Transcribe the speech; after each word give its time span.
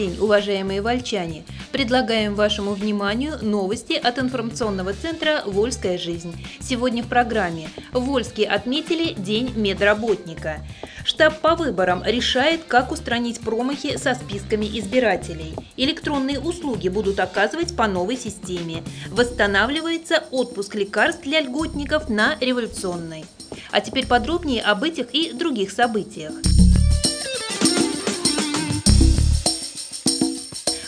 День, 0.00 0.16
уважаемые 0.18 0.80
вольчане! 0.80 1.44
Предлагаем 1.72 2.34
вашему 2.34 2.72
вниманию 2.72 3.36
новости 3.42 3.92
от 3.92 4.18
информационного 4.18 4.94
центра 4.94 5.42
«Вольская 5.44 5.98
жизнь». 5.98 6.42
Сегодня 6.58 7.02
в 7.02 7.06
программе 7.06 7.68
в 7.92 8.00
Вольске 8.04 8.46
отметили 8.46 9.12
День 9.12 9.52
медработника. 9.54 10.64
Штаб 11.04 11.40
по 11.40 11.54
выборам 11.54 12.02
решает, 12.02 12.64
как 12.66 12.92
устранить 12.92 13.40
промахи 13.40 13.98
со 13.98 14.14
списками 14.14 14.64
избирателей. 14.78 15.54
Электронные 15.76 16.40
услуги 16.40 16.88
будут 16.88 17.20
оказывать 17.20 17.76
по 17.76 17.86
новой 17.86 18.16
системе. 18.16 18.82
Восстанавливается 19.10 20.24
отпуск 20.30 20.76
лекарств 20.76 21.24
для 21.24 21.42
льготников 21.42 22.08
на 22.08 22.38
революционной. 22.40 23.26
А 23.70 23.82
теперь 23.82 24.06
подробнее 24.06 24.62
об 24.62 24.82
этих 24.82 25.14
и 25.14 25.34
других 25.34 25.70
событиях. 25.70 26.32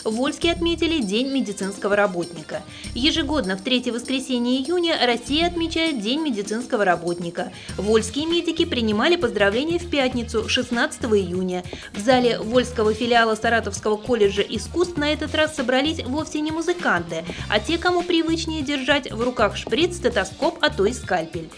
В 0.03 0.15
Вольске 0.15 0.51
отметили 0.51 1.01
День 1.01 1.29
медицинского 1.29 1.95
работника. 1.95 2.61
Ежегодно 2.93 3.55
в 3.55 3.61
третье 3.61 3.93
воскресенье 3.93 4.61
июня 4.61 4.97
Россия 5.05 5.47
отмечает 5.47 6.01
День 6.01 6.21
медицинского 6.21 6.83
работника. 6.83 7.51
Вольские 7.77 8.25
медики 8.25 8.65
принимали 8.65 9.15
поздравления 9.15 9.79
в 9.79 9.89
пятницу, 9.89 10.49
16 10.49 11.03
июня. 11.05 11.63
В 11.93 11.99
зале 11.99 12.39
Вольского 12.39 12.93
филиала 12.93 13.35
Саратовского 13.35 13.95
колледжа 13.95 14.41
искусств 14.41 14.97
на 14.97 15.13
этот 15.13 15.33
раз 15.35 15.55
собрались 15.55 16.03
вовсе 16.03 16.41
не 16.41 16.51
музыканты, 16.51 17.23
а 17.49 17.59
те, 17.59 17.77
кому 17.77 18.03
привычнее 18.03 18.61
держать 18.61 19.09
в 19.11 19.21
руках 19.21 19.55
шприц, 19.55 19.95
стетоскоп, 19.95 20.57
а 20.61 20.69
то 20.69 20.85
и 20.85 20.91
скальпель. 20.91 21.49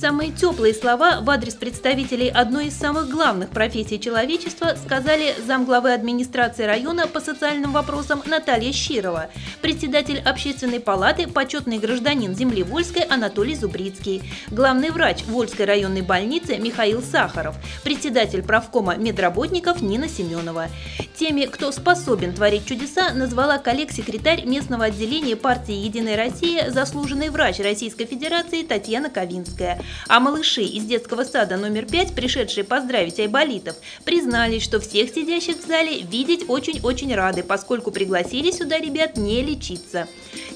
Самые 0.00 0.32
теплые 0.32 0.72
слова 0.72 1.20
в 1.20 1.28
адрес 1.28 1.52
представителей 1.52 2.30
одной 2.30 2.68
из 2.68 2.74
самых 2.74 3.10
главных 3.10 3.50
профессий 3.50 4.00
человечества 4.00 4.74
сказали 4.82 5.34
замглавы 5.46 5.92
администрации 5.92 6.62
района 6.62 7.06
по 7.06 7.20
социальным 7.20 7.72
вопросам 7.72 8.22
Наталья 8.24 8.72
Щирова, 8.72 9.28
председатель 9.60 10.18
общественной 10.18 10.80
палаты, 10.80 11.26
почетный 11.26 11.78
гражданин 11.78 12.34
земли 12.34 12.62
Вольской 12.62 13.02
Анатолий 13.02 13.54
Зубрицкий, 13.54 14.22
главный 14.50 14.88
врач 14.88 15.22
Вольской 15.26 15.66
районной 15.66 16.00
больницы 16.00 16.56
Михаил 16.56 17.02
Сахаров, 17.02 17.56
председатель 17.84 18.42
правкома 18.42 18.96
медработников 18.96 19.82
Нина 19.82 20.08
Семенова. 20.08 20.68
Теми, 21.14 21.44
кто 21.44 21.70
способен 21.72 22.32
творить 22.32 22.64
чудеса, 22.64 23.12
назвала 23.12 23.58
коллег-секретарь 23.58 24.46
местного 24.46 24.86
отделения 24.86 25.36
партии 25.36 25.74
«Единая 25.74 26.16
Россия», 26.16 26.70
заслуженный 26.70 27.28
врач 27.28 27.58
Российской 27.58 28.06
Федерации 28.06 28.62
Татьяна 28.62 29.10
Ковинская. 29.10 29.82
А 30.08 30.20
малыши 30.20 30.62
из 30.62 30.84
детского 30.84 31.24
сада 31.24 31.56
номер 31.56 31.86
5, 31.86 32.14
пришедшие 32.14 32.64
поздравить 32.64 33.20
айболитов, 33.20 33.76
признались, 34.04 34.62
что 34.62 34.80
всех 34.80 35.10
сидящих 35.10 35.56
в 35.58 35.66
зале 35.66 36.02
видеть 36.02 36.44
очень-очень 36.48 37.14
рады, 37.14 37.42
поскольку 37.42 37.90
пригласили 37.90 38.50
сюда 38.50 38.78
ребят 38.78 39.16
не 39.16 39.42
лечиться. 39.42 40.08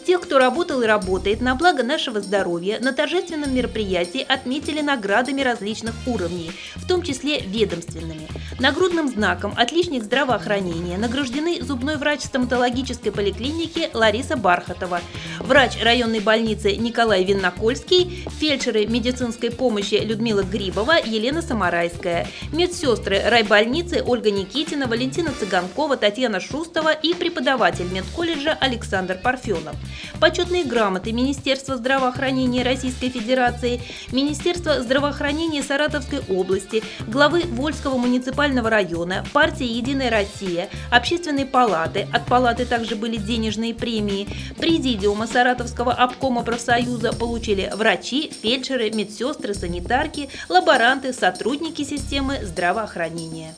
Тех, 0.06 0.20
кто 0.20 0.38
работал 0.38 0.82
и 0.82 0.86
работает 0.86 1.40
на 1.40 1.55
благо 1.55 1.82
нашего 1.82 2.20
здоровья, 2.20 2.78
на 2.80 2.92
торжественном 2.92 3.55
мероприятии 3.55 4.24
отметили 4.28 4.82
наградами 4.82 5.40
различных 5.40 5.94
уровней, 6.06 6.50
в 6.77 6.86
том 6.86 7.02
числе 7.02 7.40
ведомственными. 7.40 8.28
Нагрудным 8.58 9.08
знаком 9.08 9.55
«Отличник 9.56 10.05
здравоохранения» 10.05 10.98
награждены 10.98 11.62
зубной 11.62 11.96
врач 11.96 12.20
стоматологической 12.20 13.12
поликлиники 13.12 13.90
Лариса 13.94 14.36
Бархатова, 14.36 15.00
врач 15.40 15.83
районной 15.83 16.20
больницы 16.20 16.77
Николай 16.77 17.24
Виннокольский, 17.24 18.27
фельдшеры 18.39 18.86
медицинской 19.24 19.51
помощи 19.51 19.95
Людмила 19.95 20.42
Грибова, 20.42 20.96
Елена 21.02 21.40
Самарайская, 21.40 22.27
медсестры 22.52 23.23
райбольницы 23.24 24.02
Ольга 24.05 24.30
Никитина, 24.30 24.86
Валентина 24.86 25.33
Цыганкова, 25.33 25.96
Татьяна 25.96 26.40
Шустова 26.40 26.92
и 26.92 27.14
преподаватель 27.14 27.90
медколледжа 27.90 28.57
Александр 28.61 29.18
Парфенов. 29.23 29.77
Почетные 30.20 30.64
грамоты 30.64 31.12
Министерства 31.12 31.77
здравоохранения 31.77 32.62
Российской 32.62 33.08
Федерации, 33.08 33.80
Министерства 34.12 34.83
здравоохранения 34.83 35.62
Саратовской 35.62 36.20
области, 36.29 36.83
главы 37.06 37.42
Вольского 37.46 37.96
муниципального 37.96 38.68
района, 38.68 39.24
партии 39.33 39.67
«Единая 39.67 40.11
Россия», 40.11 40.68
Общественной 40.91 41.46
палаты, 41.46 42.06
от 42.12 42.27
палаты 42.27 42.67
также 42.67 42.95
были 42.95 43.17
денежные 43.17 43.74
премии, 43.74 44.29
Президиума 44.58 45.27
Саратовского 45.27 45.92
обкома 45.92 46.42
профсоюза 46.42 47.12
получили 47.12 47.73
врачи, 47.74 48.30
фельдшеры, 48.42 48.91
медсестры, 48.91 49.14
санитарки, 49.55 50.29
лаборанты, 50.48 51.13
сотрудники 51.13 51.83
системы 51.83 52.39
здравоохранения. 52.42 53.55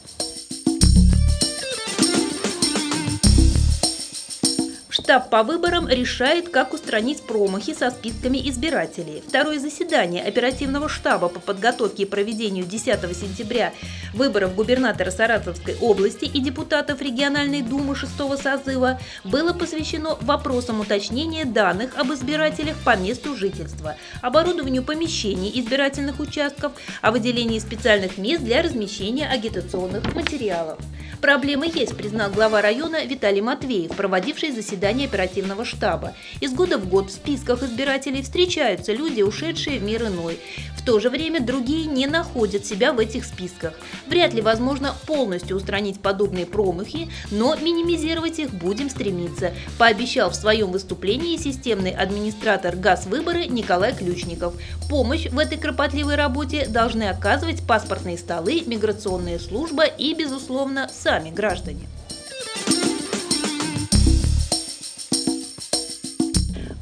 Штаб 5.06 5.30
по 5.30 5.44
выборам 5.44 5.88
решает, 5.88 6.48
как 6.48 6.74
устранить 6.74 7.22
промахи 7.22 7.74
со 7.74 7.92
списками 7.92 8.38
избирателей. 8.48 9.22
Второе 9.24 9.60
заседание 9.60 10.24
оперативного 10.24 10.88
штаба 10.88 11.28
по 11.28 11.38
подготовке 11.38 12.02
и 12.02 12.06
проведению 12.06 12.64
10 12.64 13.16
сентября 13.16 13.72
выборов 14.14 14.56
губернатора 14.56 15.12
Саратовской 15.12 15.76
области 15.80 16.24
и 16.24 16.40
депутатов 16.40 17.00
региональной 17.00 17.62
думы 17.62 17.94
6 17.94 18.10
созыва 18.42 18.98
было 19.22 19.52
посвящено 19.52 20.18
вопросам 20.22 20.80
уточнения 20.80 21.44
данных 21.44 21.96
об 21.96 22.12
избирателях 22.12 22.74
по 22.84 22.96
месту 22.96 23.36
жительства, 23.36 23.94
оборудованию 24.22 24.82
помещений 24.82 25.52
избирательных 25.54 26.18
участков, 26.18 26.72
о 27.00 27.12
выделении 27.12 27.60
специальных 27.60 28.18
мест 28.18 28.42
для 28.42 28.60
размещения 28.60 29.28
агитационных 29.28 30.12
материалов. 30.16 30.80
Проблемы 31.20 31.70
есть, 31.72 31.96
признал 31.96 32.30
глава 32.30 32.60
района 32.60 33.04
Виталий 33.04 33.40
Матвеев, 33.40 33.96
проводивший 33.96 34.50
заседание 34.50 34.95
оперативного 35.04 35.64
штаба. 35.64 36.14
Из 36.40 36.52
года 36.52 36.78
в 36.78 36.88
год 36.88 37.10
в 37.10 37.12
списках 37.12 37.62
избирателей 37.62 38.22
встречаются 38.22 38.92
люди, 38.92 39.20
ушедшие 39.22 39.78
в 39.78 39.82
мир 39.82 40.06
иной. 40.06 40.38
В 40.76 40.84
то 40.84 40.98
же 41.00 41.10
время 41.10 41.40
другие 41.40 41.86
не 41.86 42.06
находят 42.06 42.64
себя 42.64 42.92
в 42.92 42.98
этих 42.98 43.24
списках. 43.24 43.74
Вряд 44.06 44.32
ли 44.32 44.40
возможно 44.40 44.94
полностью 45.06 45.56
устранить 45.56 46.00
подобные 46.00 46.46
промахи, 46.46 47.10
но 47.30 47.56
минимизировать 47.56 48.38
их 48.38 48.50
будем 48.54 48.88
стремиться, 48.88 49.52
пообещал 49.78 50.30
в 50.30 50.36
своем 50.36 50.70
выступлении 50.70 51.36
системный 51.36 51.90
администратор 51.90 52.76
ГАЗ-выборы 52.76 53.46
Николай 53.46 53.94
Ключников. 53.94 54.54
Помощь 54.88 55.26
в 55.26 55.38
этой 55.38 55.58
кропотливой 55.58 56.14
работе 56.14 56.66
должны 56.66 57.04
оказывать 57.04 57.66
паспортные 57.66 58.16
столы, 58.16 58.62
миграционная 58.66 59.38
служба 59.38 59.84
и, 59.84 60.14
безусловно, 60.14 60.88
сами 60.88 61.30
граждане. 61.30 61.88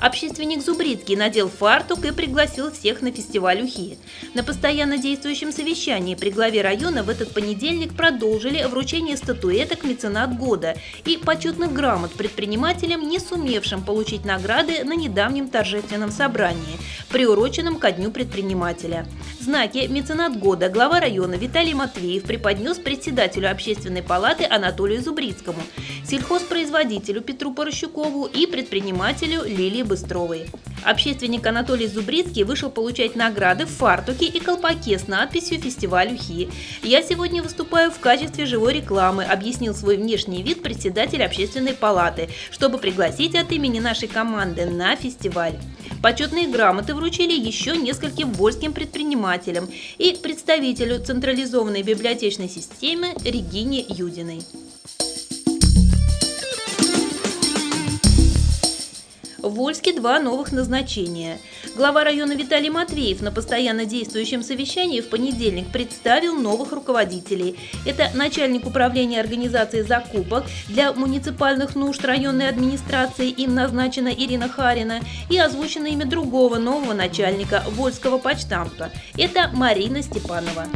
Общественник 0.04 0.60
Зубрицкий 0.60 1.16
надел 1.16 1.48
фартук 1.48 2.04
и 2.04 2.12
пригласил 2.12 2.70
всех 2.70 3.00
на 3.00 3.10
фестиваль 3.10 3.62
Ухи. 3.62 3.96
На 4.34 4.44
постоянно 4.44 4.98
действующем 4.98 5.50
совещании 5.50 6.14
при 6.14 6.28
главе 6.28 6.60
района 6.60 7.02
в 7.02 7.08
этот 7.08 7.32
понедельник 7.32 7.94
продолжили 7.94 8.62
вручение 8.64 9.16
статуэток 9.16 9.82
«Меценат 9.82 10.36
года» 10.36 10.76
и 11.06 11.16
почетных 11.16 11.72
грамот 11.72 12.12
предпринимателям, 12.12 13.08
не 13.08 13.18
сумевшим 13.18 13.82
получить 13.82 14.26
награды 14.26 14.84
на 14.84 14.94
недавнем 14.94 15.48
торжественном 15.48 16.10
собрании, 16.10 16.78
приуроченном 17.08 17.78
ко 17.78 17.90
Дню 17.90 18.10
предпринимателя. 18.10 19.06
Знаки 19.44 19.86
«Меценат 19.90 20.38
года» 20.38 20.70
глава 20.70 21.00
района 21.00 21.34
Виталий 21.34 21.74
Матвеев 21.74 22.22
преподнес 22.22 22.78
председателю 22.78 23.50
общественной 23.50 24.02
палаты 24.02 24.46
Анатолию 24.48 25.02
Зубрицкому, 25.02 25.60
сельхозпроизводителю 26.08 27.20
Петру 27.20 27.52
Порощукову 27.52 28.24
и 28.24 28.46
предпринимателю 28.46 29.42
Лилии 29.44 29.82
Быстровой. 29.82 30.46
Общественник 30.84 31.46
Анатолий 31.46 31.86
Зубрицкий 31.86 32.42
вышел 32.42 32.70
получать 32.70 33.16
награды 33.16 33.64
в 33.64 33.70
фартуке 33.70 34.26
и 34.26 34.38
колпаке 34.38 34.98
с 34.98 35.08
надписью 35.08 35.58
«Фестиваль 35.60 36.12
Ухи». 36.14 36.50
«Я 36.82 37.02
сегодня 37.02 37.42
выступаю 37.42 37.90
в 37.90 37.98
качестве 37.98 38.44
живой 38.44 38.74
рекламы», 38.74 39.24
объяснил 39.24 39.74
свой 39.74 39.96
внешний 39.96 40.42
вид 40.42 40.62
председатель 40.62 41.22
общественной 41.22 41.72
палаты, 41.72 42.28
чтобы 42.50 42.76
пригласить 42.76 43.34
от 43.34 43.50
имени 43.50 43.80
нашей 43.80 44.08
команды 44.08 44.66
на 44.66 44.94
фестиваль. 44.94 45.54
Почетные 46.02 46.48
грамоты 46.48 46.94
вручили 46.94 47.32
еще 47.32 47.76
нескольким 47.76 48.32
вольским 48.32 48.74
предпринимателям 48.74 49.66
и 49.96 50.14
представителю 50.22 51.02
централизованной 51.02 51.82
библиотечной 51.82 52.50
системы 52.50 53.14
Регине 53.24 53.82
Юдиной. 53.88 54.42
В 59.44 59.56
Вольске 59.56 59.92
два 59.92 60.20
новых 60.20 60.52
назначения. 60.52 61.38
Глава 61.76 62.02
района 62.02 62.32
Виталий 62.32 62.70
Матвеев 62.70 63.20
на 63.20 63.30
постоянно 63.30 63.84
действующем 63.84 64.42
совещании 64.42 65.02
в 65.02 65.10
понедельник 65.10 65.70
представил 65.70 66.34
новых 66.34 66.72
руководителей. 66.72 67.54
Это 67.84 68.08
начальник 68.14 68.66
управления 68.66 69.20
организации 69.20 69.82
закупок 69.82 70.44
для 70.68 70.94
муниципальных 70.94 71.74
нужд 71.74 72.02
районной 72.06 72.48
администрации, 72.48 73.28
им 73.28 73.54
назначена 73.54 74.08
Ирина 74.08 74.48
Харина, 74.48 75.00
и 75.28 75.36
озвучено 75.36 75.88
имя 75.88 76.06
другого 76.06 76.56
нового 76.56 76.94
начальника 76.94 77.64
Вольского 77.68 78.16
почтамта. 78.16 78.90
Это 79.18 79.50
Марина 79.52 80.00
Степанова. 80.02 80.68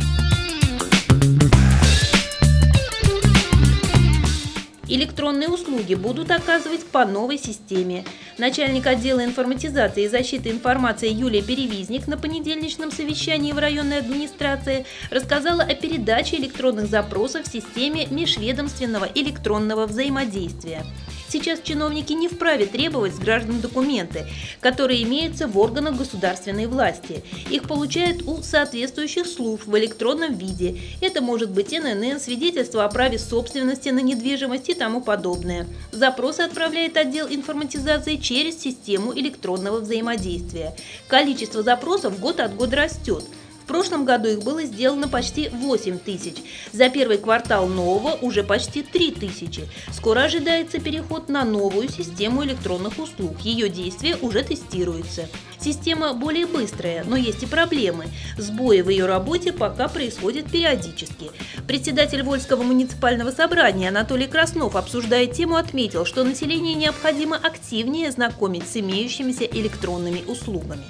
Электронные 4.90 5.50
услуги 5.50 5.94
будут 5.94 6.30
оказывать 6.30 6.86
по 6.86 7.04
новой 7.04 7.36
системе. 7.36 8.06
Начальник 8.38 8.86
отдела 8.86 9.22
информатизации 9.22 10.04
и 10.04 10.08
защиты 10.08 10.48
информации 10.48 11.10
Юлия 11.10 11.42
Перевизник 11.42 12.06
на 12.06 12.16
понедельничном 12.16 12.90
совещании 12.90 13.52
в 13.52 13.58
районной 13.58 13.98
администрации 13.98 14.86
рассказала 15.10 15.62
о 15.62 15.74
передаче 15.74 16.36
электронных 16.36 16.86
запросов 16.86 17.46
в 17.46 17.52
системе 17.52 18.06
межведомственного 18.10 19.06
электронного 19.14 19.86
взаимодействия. 19.86 20.86
Сейчас 21.30 21.60
чиновники 21.62 22.14
не 22.14 22.26
вправе 22.26 22.64
требовать 22.64 23.14
с 23.14 23.18
граждан 23.18 23.60
документы, 23.60 24.26
которые 24.60 25.02
имеются 25.02 25.46
в 25.46 25.58
органах 25.58 25.96
государственной 25.96 26.66
власти. 26.66 27.22
Их 27.50 27.64
получают 27.64 28.22
у 28.22 28.42
соответствующих 28.42 29.26
служб 29.26 29.66
в 29.66 29.78
электронном 29.78 30.34
виде. 30.34 30.78
Это 31.02 31.20
может 31.20 31.50
быть 31.50 31.72
ННН, 31.72 32.18
свидетельство 32.18 32.84
о 32.84 32.88
праве 32.88 33.18
собственности 33.18 33.90
на 33.90 34.00
недвижимость 34.00 34.70
и 34.70 34.74
тому 34.74 35.02
подобное. 35.02 35.66
Запросы 35.92 36.40
отправляет 36.40 36.96
отдел 36.96 37.26
информатизации 37.28 38.16
через 38.16 38.58
систему 38.58 39.12
электронного 39.14 39.80
взаимодействия. 39.80 40.74
Количество 41.08 41.62
запросов 41.62 42.18
год 42.20 42.40
от 42.40 42.56
года 42.56 42.76
растет 42.76 43.24
прошлом 43.68 44.04
году 44.04 44.28
их 44.28 44.42
было 44.42 44.64
сделано 44.64 45.06
почти 45.06 45.48
8 45.50 45.98
тысяч. 46.00 46.36
За 46.72 46.88
первый 46.88 47.18
квартал 47.18 47.68
нового 47.68 48.14
уже 48.20 48.42
почти 48.42 48.82
3 48.82 49.12
тысячи. 49.12 49.68
Скоро 49.92 50.22
ожидается 50.22 50.80
переход 50.80 51.28
на 51.28 51.44
новую 51.44 51.88
систему 51.88 52.44
электронных 52.44 52.98
услуг. 52.98 53.38
Ее 53.42 53.68
действие 53.68 54.16
уже 54.16 54.42
тестируется. 54.42 55.28
Система 55.60 56.14
более 56.14 56.46
быстрая, 56.46 57.04
но 57.04 57.16
есть 57.16 57.42
и 57.42 57.46
проблемы. 57.46 58.06
Сбои 58.38 58.80
в 58.80 58.88
ее 58.88 59.06
работе 59.06 59.52
пока 59.52 59.88
происходят 59.88 60.50
периодически. 60.50 61.30
Председатель 61.66 62.22
Вольского 62.22 62.62
муниципального 62.62 63.32
собрания 63.32 63.88
Анатолий 63.88 64.28
Краснов, 64.28 64.76
обсуждая 64.76 65.26
тему, 65.26 65.56
отметил, 65.56 66.04
что 66.06 66.24
население 66.24 66.74
необходимо 66.74 67.36
активнее 67.36 68.10
знакомить 68.10 68.68
с 68.68 68.76
имеющимися 68.76 69.44
электронными 69.44 70.22
услугами. 70.26 70.84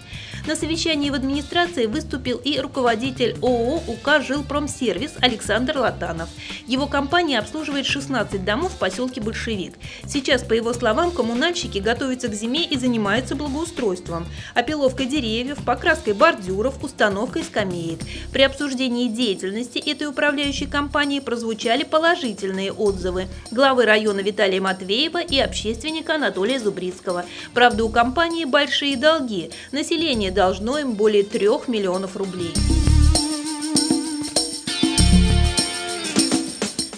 На 0.48 0.56
совещании 0.56 1.10
в 1.10 1.14
администрации 1.14 1.84
выступил 1.84 2.38
и 2.38 2.58
руководитель 2.58 3.36
ООО 3.42 3.82
УК 3.86 4.22
«Жилпромсервис» 4.26 5.12
Александр 5.20 5.76
Латанов. 5.76 6.30
Его 6.66 6.86
компания 6.86 7.38
обслуживает 7.38 7.84
16 7.84 8.42
домов 8.46 8.72
в 8.72 8.78
поселке 8.78 9.20
Большевик. 9.20 9.74
Сейчас, 10.06 10.42
по 10.42 10.54
его 10.54 10.72
словам, 10.72 11.10
коммунальщики 11.10 11.76
готовятся 11.76 12.28
к 12.28 12.32
зиме 12.32 12.64
и 12.64 12.78
занимаются 12.78 13.34
благоустройством, 13.34 14.26
опиловкой 14.54 15.04
деревьев, 15.04 15.58
покраской 15.66 16.14
бордюров, 16.14 16.82
установкой 16.82 17.44
скамеек. 17.44 18.00
При 18.32 18.40
обсуждении 18.40 19.08
деятельности 19.08 19.76
этой 19.78 20.06
управляющей 20.06 20.66
компании 20.66 21.20
прозвучали 21.20 21.82
положительные 21.82 22.72
отзывы 22.72 23.26
главы 23.50 23.84
района 23.84 24.20
Виталия 24.20 24.62
Матвеева 24.62 25.20
и 25.20 25.38
общественника 25.38 26.14
Анатолия 26.14 26.58
Зубрицкого. 26.58 27.26
Правда, 27.52 27.84
у 27.84 27.90
компании 27.90 28.46
большие 28.46 28.96
долги. 28.96 29.50
Население 29.72 30.30
должно 30.38 30.78
им 30.78 30.92
более 30.92 31.24
3 31.24 31.48
миллионов 31.66 32.16
рублей. 32.16 32.54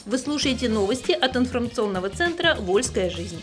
Вы 0.04 0.18
слушаете 0.18 0.68
новости 0.68 1.12
от 1.12 1.36
информационного 1.38 2.10
центра 2.10 2.54
«Вольская 2.60 3.08
жизнь». 3.08 3.40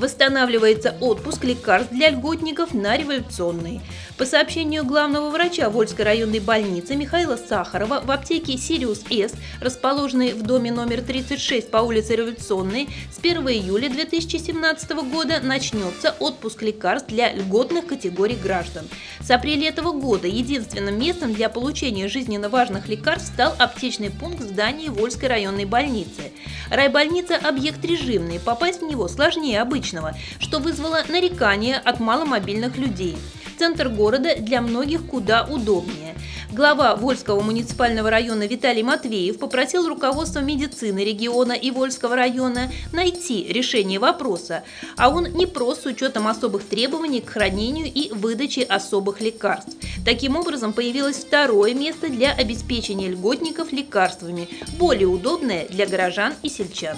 Восстанавливается 0.00 0.96
отпуск 1.02 1.44
лекарств 1.44 1.92
для 1.92 2.08
льготников 2.08 2.72
на 2.72 2.96
революционный. 2.96 3.82
По 4.16 4.24
сообщению 4.24 4.86
главного 4.86 5.28
врача 5.28 5.68
Вольской 5.68 6.06
районной 6.06 6.40
больницы 6.40 6.96
Михаила 6.96 7.36
Сахарова, 7.36 8.00
в 8.02 8.10
аптеке 8.10 8.56
«Сириус 8.56 9.02
С», 9.10 9.34
расположенной 9.60 10.32
в 10.32 10.42
доме 10.42 10.72
номер 10.72 11.02
36 11.02 11.70
по 11.70 11.78
улице 11.78 12.16
Революционной, 12.16 12.88
с 13.14 13.18
1 13.18 13.46
июля 13.48 13.90
2017 13.90 14.90
года 15.10 15.40
начнется 15.42 16.14
отпуск 16.18 16.62
лекарств 16.62 17.08
для 17.10 17.34
льготных 17.34 17.86
категорий 17.86 18.36
граждан. 18.36 18.88
С 19.20 19.30
апреля 19.30 19.68
этого 19.68 19.92
года 19.92 20.26
единственным 20.26 20.98
местом 20.98 21.34
для 21.34 21.50
получения 21.50 22.08
жизненно 22.08 22.48
важных 22.48 22.88
лекарств 22.88 23.34
стал 23.34 23.54
аптечный 23.58 24.10
пункт 24.10 24.40
в 24.40 24.48
здании 24.48 24.88
Вольской 24.88 25.28
районной 25.28 25.66
больницы. 25.66 26.32
Райбольница– 26.70 27.36
объект 27.42 27.84
режимный, 27.84 28.40
попасть 28.40 28.80
в 28.80 28.86
него 28.86 29.06
сложнее 29.06 29.60
обычно 29.60 29.89
обычного, 29.90 30.14
что 30.38 30.58
вызвало 30.58 31.00
нарекания 31.08 31.78
от 31.78 32.00
маломобильных 32.00 32.76
людей. 32.76 33.16
Центр 33.58 33.88
города 33.88 34.36
для 34.36 34.62
многих 34.62 35.06
куда 35.06 35.44
удобнее. 35.44 36.14
Глава 36.50 36.96
Вольского 36.96 37.42
муниципального 37.42 38.10
района 38.10 38.46
Виталий 38.46 38.82
Матвеев 38.82 39.38
попросил 39.38 39.86
руководство 39.86 40.40
медицины 40.40 41.04
региона 41.04 41.52
и 41.52 41.70
Вольского 41.70 42.16
района 42.16 42.72
найти 42.92 43.46
решение 43.52 43.98
вопроса, 43.98 44.64
а 44.96 45.10
он 45.10 45.24
не 45.34 45.46
прост 45.46 45.82
с 45.82 45.86
учетом 45.86 46.26
особых 46.26 46.64
требований 46.64 47.20
к 47.20 47.28
хранению 47.28 47.86
и 47.86 48.10
выдаче 48.12 48.62
особых 48.62 49.20
лекарств. 49.20 49.76
Таким 50.04 50.36
образом, 50.36 50.72
появилось 50.72 51.18
второе 51.18 51.74
место 51.74 52.08
для 52.08 52.32
обеспечения 52.32 53.08
льготников 53.08 53.72
лекарствами, 53.72 54.48
более 54.78 55.06
удобное 55.06 55.68
для 55.68 55.86
горожан 55.86 56.34
и 56.42 56.48
сельчан. 56.48 56.96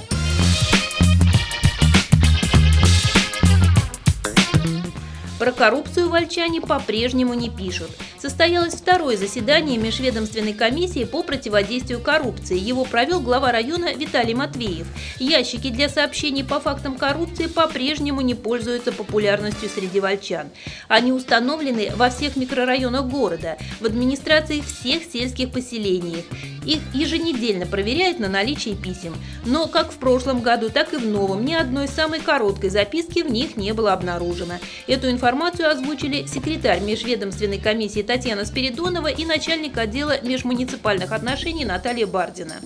Про 5.43 5.51
коррупцию 5.51 6.09
вольчане 6.09 6.61
по-прежнему 6.61 7.35
не 7.35 7.51
пишут. 7.51 7.91
Состоялось 8.23 8.75
второе 8.75 9.17
заседание 9.17 9.79
Межведомственной 9.79 10.53
комиссии 10.53 11.03
по 11.03 11.25
противодействию 11.25 11.99
коррупции. 11.99 12.57
Его 12.57 12.85
провел 12.85 13.19
глава 13.19 13.51
района 13.51 13.93
Виталий 13.93 14.33
Матвеев. 14.33 14.87
Ящики 15.19 15.71
для 15.71 15.89
сообщений 15.89 16.45
по 16.45 16.61
фактам 16.61 16.95
коррупции 16.95 17.49
по-прежнему 17.49 18.21
не 18.21 18.37
пользуются 18.37 18.93
популярностью 18.93 19.69
среди 19.69 19.99
вольчан. 19.99 20.51
Они 20.87 21.11
установлены 21.11 21.91
во 21.97 22.11
всех 22.11 22.37
микрорайонах 22.37 23.07
города, 23.07 23.59
в 23.81 23.87
администрации 23.87 24.61
всех 24.61 25.03
сельских 25.03 25.51
поселений. 25.51 26.25
Их 26.65 26.79
еженедельно 26.95 27.67
проверяют 27.67 28.21
на 28.21 28.29
наличие 28.29 28.77
писем. 28.77 29.17
Но 29.45 29.67
как 29.67 29.91
в 29.91 29.97
прошлом 29.97 30.43
году, 30.43 30.71
так 30.71 30.95
и 30.95 30.97
в 30.97 31.05
новом 31.05 31.45
ни 31.45 31.55
одной 31.55 31.89
самой 31.89 32.21
короткой 32.21 32.71
записки 32.71 33.23
в 33.23 33.33
них 33.33 33.57
не 33.57 33.73
было 33.73 33.93
обнаружено. 33.93 34.55
Эту 34.87 35.11
информацию 35.11 35.69
озвучили 35.69 36.27
секретарь 36.27 36.81
межведомственной 36.81 37.59
комиссии 37.59 38.03
Татьяна 38.13 38.45
Спиридонова 38.45 39.07
и 39.07 39.25
начальник 39.25 39.79
отдела 39.79 40.21
межмуниципальных 40.21 41.13
отношений 41.13 41.65
Наталья 41.65 42.07
Бардина. 42.07 42.57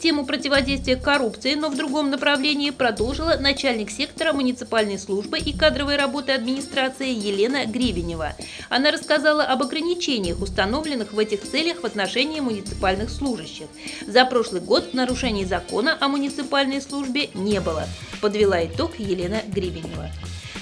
Тему 0.00 0.24
противодействия 0.24 0.96
коррупции, 0.96 1.52
но 1.52 1.68
в 1.68 1.76
другом 1.76 2.08
направлении 2.08 2.70
продолжила 2.70 3.36
начальник 3.38 3.90
сектора 3.90 4.32
муниципальной 4.32 4.98
службы 4.98 5.38
и 5.38 5.52
кадровой 5.52 5.96
работы 5.96 6.32
администрации 6.32 7.10
Елена 7.10 7.66
Гривенева. 7.66 8.32
Она 8.70 8.90
рассказала 8.90 9.44
об 9.44 9.62
ограничениях, 9.62 10.40
установленных 10.40 11.12
в 11.12 11.18
этих 11.18 11.42
целях 11.42 11.82
в 11.82 11.84
отношении 11.84 12.40
муниципальных 12.40 13.10
служащих. 13.10 13.66
За 14.06 14.24
прошлый 14.24 14.62
год 14.62 14.94
нарушений 14.94 15.44
закона 15.44 15.98
о 16.00 16.08
муниципальной 16.08 16.80
службе 16.80 17.28
не 17.34 17.60
было, 17.60 17.86
подвела 18.22 18.64
итог 18.64 18.98
Елена 18.98 19.42
Гривенева. 19.46 20.10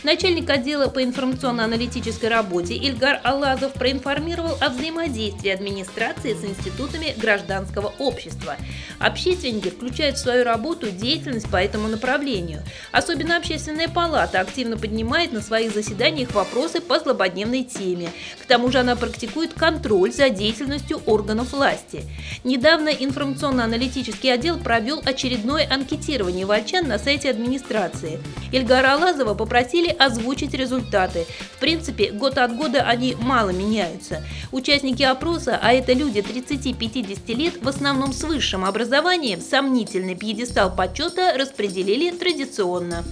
Начальник 0.04 0.50
отдела 0.50 0.88
по 0.88 1.02
информационно-аналитической 1.02 2.26
работе 2.26 2.74
Ильгар 2.74 3.20
Алазов 3.24 3.72
проинформировал 3.72 4.54
о 4.60 4.68
взаимодействии 4.68 5.48
администрации 5.48 6.34
с 6.34 6.44
институтами 6.44 7.14
гражданского 7.16 7.94
общества. 7.98 8.56
Общественники 8.98 9.70
включают 9.70 10.16
в 10.16 10.20
свою 10.20 10.44
работу 10.44 10.90
деятельность 10.90 11.50
по 11.50 11.56
этому 11.56 11.88
направлению. 11.88 12.62
Особенно 12.92 13.38
общественная 13.38 13.88
палата 13.88 14.40
активно 14.40 14.76
поднимает 14.76 15.32
на 15.32 15.40
своих 15.40 15.72
заседаниях 15.72 16.34
вопросы 16.34 16.82
по 16.82 16.98
злободневной 16.98 17.64
теме. 17.64 18.10
К 18.42 18.44
тому 18.44 18.70
же 18.70 18.80
она 18.80 18.96
практикует 18.96 19.54
контроль 19.54 20.12
за 20.12 20.28
деятельностью 20.28 21.00
органов 21.06 21.52
власти. 21.52 22.02
Недавно 22.44 22.90
информационно-аналитический 22.90 24.34
отдел 24.34 24.58
провел 24.58 25.00
очередное 25.02 25.66
анкетирование 25.70 26.44
вольчан 26.44 26.86
на 26.86 26.98
сайте 26.98 27.30
администрации. 27.30 28.20
Ильгара 28.52 28.92
Алазова 28.92 29.32
попросили 29.32 29.93
озвучить 29.98 30.54
результаты. 30.54 31.26
В 31.56 31.60
принципе, 31.60 32.10
год 32.10 32.38
от 32.38 32.56
года 32.56 32.82
они 32.82 33.16
мало 33.18 33.50
меняются. 33.50 34.22
Участники 34.52 35.02
опроса, 35.02 35.58
а 35.62 35.72
это 35.72 35.92
люди 35.92 36.18
30-50 36.18 37.34
лет, 37.34 37.62
в 37.62 37.68
основном 37.68 38.12
с 38.12 38.22
высшим 38.24 38.64
образованием, 38.64 39.40
сомнительный 39.40 40.14
пьедестал 40.14 40.74
почета 40.74 41.34
распределили 41.36 42.10
традиционно. 42.10 43.04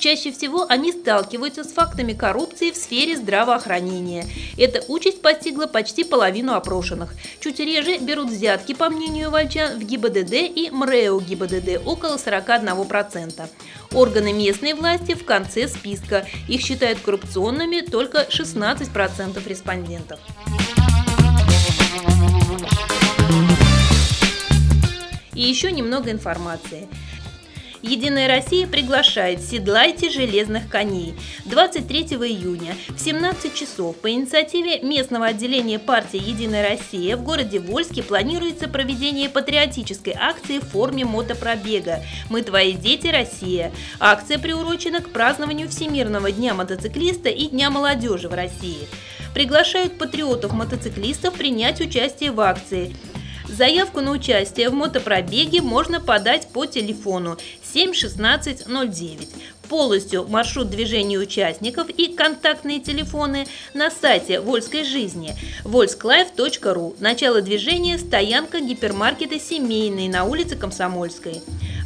Чаще 0.00 0.32
всего 0.32 0.64
они 0.66 0.92
сталкиваются 0.92 1.62
с 1.62 1.72
фактами 1.74 2.14
коррупции 2.14 2.70
в 2.70 2.76
сфере 2.76 3.18
здравоохранения. 3.18 4.24
Эта 4.56 4.82
участь 4.88 5.20
постигла 5.20 5.66
почти 5.66 6.04
половину 6.04 6.54
опрошенных. 6.54 7.12
Чуть 7.38 7.60
реже 7.60 7.98
берут 7.98 8.30
взятки, 8.30 8.72
по 8.72 8.88
мнению 8.88 9.30
Вольчан, 9.30 9.78
в 9.78 9.84
ГИБДД 9.84 10.32
и 10.32 10.70
МРЭО 10.72 11.20
ГИБДД 11.20 11.82
около 11.84 12.16
41%. 12.16 13.46
Органы 13.92 14.32
местной 14.32 14.72
власти 14.72 15.12
в 15.12 15.26
конце 15.26 15.68
списка. 15.68 16.26
Их 16.48 16.62
считают 16.62 17.00
коррупционными 17.00 17.82
только 17.82 18.22
16% 18.22 19.46
респондентов. 19.46 20.18
И 25.34 25.42
еще 25.42 25.70
немного 25.70 26.10
информации. 26.10 26.88
Единая 27.82 28.28
Россия 28.28 28.66
приглашает 28.66 29.40
«Седлайте 29.40 30.10
железных 30.10 30.68
коней». 30.68 31.14
23 31.46 32.02
июня 32.02 32.74
в 32.88 33.00
17 33.00 33.54
часов 33.54 33.96
по 33.96 34.10
инициативе 34.10 34.80
местного 34.82 35.26
отделения 35.26 35.78
партии 35.78 36.20
«Единая 36.22 36.68
Россия» 36.68 37.16
в 37.16 37.22
городе 37.22 37.58
Вольске 37.58 38.02
планируется 38.02 38.68
проведение 38.68 39.30
патриотической 39.30 40.14
акции 40.14 40.58
в 40.58 40.64
форме 40.64 41.06
мотопробега 41.06 42.02
«Мы 42.28 42.42
твои 42.42 42.74
дети, 42.74 43.06
Россия». 43.06 43.72
Акция 43.98 44.38
приурочена 44.38 45.00
к 45.00 45.08
празднованию 45.08 45.68
Всемирного 45.68 46.30
дня 46.30 46.52
мотоциклиста 46.52 47.30
и 47.30 47.46
Дня 47.46 47.70
молодежи 47.70 48.28
в 48.28 48.34
России. 48.34 48.88
Приглашают 49.32 49.96
патриотов-мотоциклистов 49.96 51.34
принять 51.34 51.80
участие 51.80 52.30
в 52.30 52.40
акции– 52.40 52.94
Заявку 53.56 54.00
на 54.00 54.12
участие 54.12 54.70
в 54.70 54.74
мотопробеге 54.74 55.60
можно 55.60 56.00
подать 56.00 56.48
по 56.52 56.66
телефону 56.66 57.36
71609 57.62 59.28
полностью 59.68 60.26
маршрут 60.28 60.68
движения 60.68 61.16
участников 61.16 61.88
и 61.88 62.12
контактные 62.12 62.80
телефоны 62.80 63.46
на 63.72 63.90
сайте 63.90 64.40
Вольской 64.40 64.84
жизни 64.84 65.36
volsklife.ru. 65.64 66.96
Начало 66.98 67.40
движения– 67.40 67.96
стоянка 67.98 68.60
гипермаркета 68.60 69.38
«Семейный» 69.38 70.08
на 70.08 70.24
улице 70.24 70.56
Комсомольской. 70.56 71.40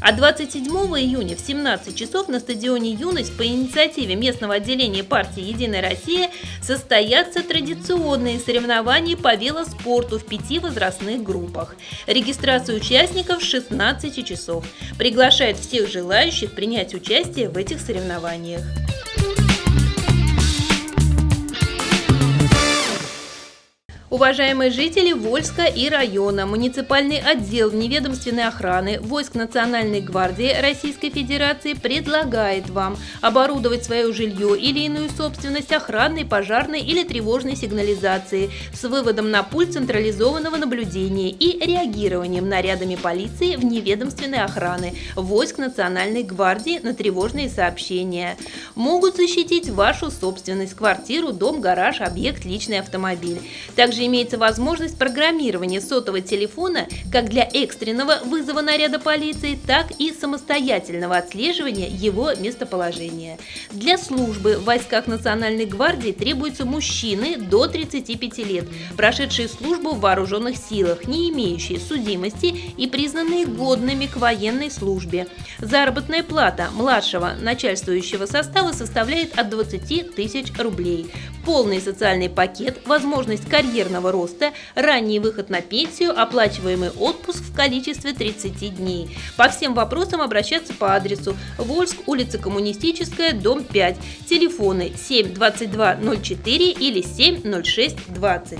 А 0.06 0.12
27 0.12 0.66
июня 0.66 1.34
в 1.34 1.40
17 1.40 1.96
часов 1.96 2.28
на 2.28 2.38
стадионе 2.38 2.90
«Юность» 2.90 3.34
по 3.38 3.46
инициативе 3.46 4.16
местного 4.16 4.56
отделения 4.56 5.02
партии 5.02 5.40
«Единая 5.40 5.80
Россия» 5.80 6.30
состоятся 6.60 7.42
традиционные 7.42 8.38
соревнования 8.38 9.16
по 9.16 9.34
велоспорту 9.34 10.18
в 10.18 10.26
пяти 10.26 10.58
возрастных 10.58 11.22
группах. 11.22 11.74
Регистрация 12.06 12.76
участников 12.76 13.42
с 13.42 13.46
16 13.46 14.26
часов. 14.26 14.66
Приглашает 14.98 15.56
всех 15.56 15.90
желающих 15.90 16.54
принять 16.54 16.92
участие 16.92 17.48
в 17.48 17.56
этих 17.56 17.80
соревнованиях. 17.80 18.83
Уважаемые 24.14 24.70
жители 24.70 25.12
Вольска 25.12 25.64
и 25.64 25.88
района, 25.88 26.46
муниципальный 26.46 27.18
отдел 27.18 27.72
неведомственной 27.72 28.46
охраны 28.46 29.00
войск 29.00 29.34
Национальной 29.34 30.00
гвардии 30.00 30.54
Российской 30.62 31.10
Федерации 31.10 31.74
предлагает 31.74 32.70
вам 32.70 32.96
оборудовать 33.22 33.84
свое 33.84 34.12
жилье 34.12 34.56
или 34.56 34.84
иную 34.84 35.10
собственность 35.10 35.72
охранной, 35.72 36.24
пожарной 36.24 36.80
или 36.80 37.02
тревожной 37.02 37.56
сигнализацией 37.56 38.52
с 38.72 38.84
выводом 38.84 39.32
на 39.32 39.42
пульт 39.42 39.72
централизованного 39.72 40.58
наблюдения 40.58 41.30
и 41.30 41.58
реагированием 41.66 42.48
нарядами 42.48 42.94
полиции 42.94 43.56
в 43.56 43.64
неведомственной 43.64 44.44
охраны 44.44 44.94
войск 45.16 45.58
Национальной 45.58 46.22
гвардии 46.22 46.78
на 46.84 46.94
тревожные 46.94 47.48
сообщения. 47.48 48.36
Могут 48.76 49.16
защитить 49.16 49.70
вашу 49.70 50.12
собственность, 50.12 50.74
квартиру, 50.74 51.32
дом, 51.32 51.60
гараж, 51.60 52.00
объект, 52.00 52.44
личный 52.44 52.78
автомобиль. 52.78 53.40
Также 53.74 54.03
имеется 54.06 54.38
возможность 54.38 54.98
программирования 54.98 55.80
сотового 55.80 56.20
телефона 56.20 56.86
как 57.12 57.28
для 57.28 57.48
экстренного 57.52 58.20
вызова 58.24 58.60
наряда 58.60 58.98
полиции, 58.98 59.58
так 59.66 59.92
и 59.98 60.12
самостоятельного 60.12 61.16
отслеживания 61.16 61.88
его 61.88 62.32
местоположения. 62.34 63.38
Для 63.70 63.98
службы 63.98 64.58
в 64.58 64.64
войсках 64.64 65.06
Национальной 65.06 65.66
гвардии 65.66 66.12
требуются 66.12 66.64
мужчины 66.64 67.36
до 67.36 67.66
35 67.66 68.38
лет, 68.38 68.64
прошедшие 68.96 69.48
службу 69.48 69.90
в 69.90 70.00
вооруженных 70.00 70.56
силах, 70.56 71.06
не 71.06 71.30
имеющие 71.30 71.78
судимости 71.78 72.46
и 72.76 72.86
признанные 72.86 73.46
годными 73.46 74.06
к 74.06 74.16
военной 74.16 74.70
службе. 74.70 75.26
Заработная 75.58 76.22
плата 76.22 76.68
младшего 76.74 77.32
начальствующего 77.40 78.26
состава 78.26 78.72
составляет 78.72 79.38
от 79.38 79.50
20 79.50 80.14
тысяч 80.14 80.52
рублей. 80.58 81.10
Полный 81.44 81.80
социальный 81.80 82.30
пакет, 82.30 82.78
возможность 82.86 83.48
карьерного 83.48 84.10
роста, 84.10 84.52
ранний 84.74 85.18
выход 85.18 85.50
на 85.50 85.60
пенсию, 85.60 86.18
оплачиваемый 86.18 86.90
отпуск 86.90 87.42
в 87.42 87.54
количестве 87.54 88.14
30 88.14 88.76
дней. 88.76 89.16
По 89.36 89.48
всем 89.48 89.74
вопросам 89.74 90.22
обращаться 90.22 90.72
по 90.72 90.94
адресу 90.94 91.36
Вольск, 91.58 91.96
улица 92.06 92.38
Коммунистическая, 92.38 93.34
дом 93.34 93.62
5, 93.62 93.96
телефоны 94.26 94.92
7 94.96 95.34
22 95.34 95.96
04 96.22 96.70
или 96.70 97.02
7 97.02 97.62
06 97.62 97.96
20. 98.08 98.58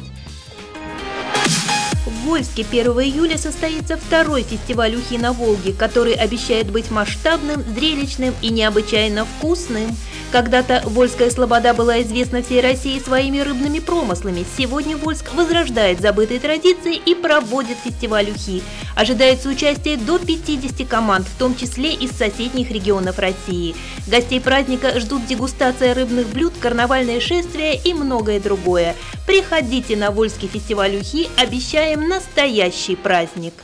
Вольске 2.24 2.64
1 2.68 2.86
июля 3.02 3.36
состоится 3.36 3.98
второй 3.98 4.44
фестиваль 4.44 4.96
ухи 4.96 5.18
на 5.18 5.34
Волге, 5.34 5.74
который 5.74 6.14
обещает 6.14 6.70
быть 6.70 6.90
масштабным, 6.90 7.62
зрелищным 7.74 8.34
и 8.40 8.48
необычайно 8.48 9.26
вкусным. 9.26 9.94
Когда-то 10.32 10.82
Вольская 10.86 11.30
Слобода 11.30 11.74
была 11.74 12.00
известна 12.02 12.42
всей 12.42 12.62
России 12.62 12.98
своими 12.98 13.40
рыбными 13.40 13.78
промыслами. 13.78 14.44
Сегодня 14.56 14.96
Вольск 14.96 15.34
возрождает 15.34 16.00
забытые 16.00 16.40
традиции 16.40 16.96
и 16.96 17.14
проводит 17.14 17.76
фестиваль 17.84 18.30
ухи. 18.30 18.62
Ожидается 18.96 19.50
участие 19.50 19.96
до 19.96 20.18
50 20.18 20.88
команд, 20.88 21.26
в 21.28 21.38
том 21.38 21.54
числе 21.54 21.92
из 21.92 22.10
соседних 22.12 22.70
регионов 22.70 23.18
России. 23.18 23.76
Гостей 24.06 24.40
праздника 24.40 24.98
ждут 24.98 25.26
дегустация 25.26 25.94
рыбных 25.94 26.26
блюд, 26.28 26.54
карнавальное 26.58 27.20
шествие 27.20 27.76
и 27.76 27.92
многое 27.92 28.40
другое. 28.40 28.96
Приходите 29.26 29.96
на 29.96 30.10
Вольский 30.10 30.48
фестиваль 30.48 30.96
ухи, 30.96 31.28
обещаем 31.38 32.08
настоящий 32.08 32.94
праздник. 32.94 33.54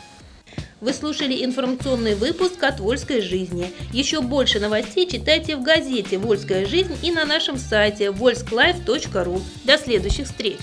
Вы 0.80 0.94
слушали 0.94 1.44
информационный 1.44 2.14
выпуск 2.14 2.62
от 2.62 2.80
«Вольской 2.80 3.20
жизни». 3.20 3.70
Еще 3.92 4.22
больше 4.22 4.58
новостей 4.58 5.06
читайте 5.06 5.56
в 5.56 5.62
газете 5.62 6.16
«Вольская 6.16 6.64
жизнь» 6.64 6.96
и 7.02 7.10
на 7.10 7.26
нашем 7.26 7.58
сайте 7.58 8.06
volsklife.ru. 8.06 9.42
До 9.64 9.76
следующих 9.76 10.26
встреч! 10.26 10.60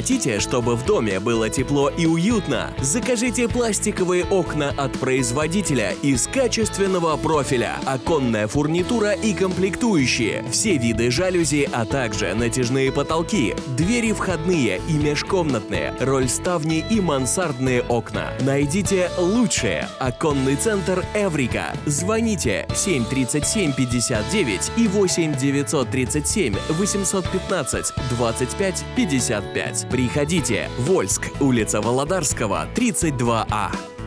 Хотите, 0.00 0.40
чтобы 0.40 0.76
в 0.76 0.86
доме 0.86 1.20
было 1.20 1.50
тепло 1.50 1.90
и 1.90 2.06
уютно? 2.06 2.72
Закажите 2.80 3.48
пластиковые 3.48 4.24
окна 4.24 4.72
от 4.74 4.92
производителя 4.92 5.92
из 6.00 6.26
качественного 6.26 7.18
профиля, 7.18 7.78
оконная 7.84 8.48
фурнитура 8.48 9.12
и 9.12 9.34
комплектующие, 9.34 10.42
все 10.50 10.78
виды 10.78 11.10
жалюзи, 11.10 11.68
а 11.70 11.84
также 11.84 12.32
натяжные 12.32 12.90
потолки, 12.90 13.54
двери 13.76 14.12
входные 14.12 14.80
и 14.88 14.94
межкомнатные, 14.94 15.94
рольставни 16.00 16.82
и 16.88 16.98
мансардные 17.02 17.82
окна. 17.82 18.32
Найдите 18.40 19.10
лучшее. 19.18 19.86
Оконный 19.98 20.56
центр 20.56 21.04
Эврика. 21.14 21.74
Звоните 21.84 22.66
737 22.74 23.74
59 23.74 24.72
и 24.78 24.88
8 24.88 25.36
937 25.36 26.56
815 26.70 27.92
25 28.16 28.84
55. 28.96 29.89
Приходите. 29.90 30.68
Вольск, 30.78 31.30
улица 31.40 31.80
Володарского, 31.80 32.68
32А. 32.76 33.89